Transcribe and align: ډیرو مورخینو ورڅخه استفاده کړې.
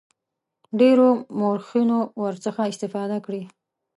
ډیرو 0.79 1.09
مورخینو 1.39 1.99
ورڅخه 2.23 2.63
استفاده 2.71 3.17
کړې. 3.25 3.43